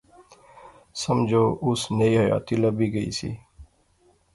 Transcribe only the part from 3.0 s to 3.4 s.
سی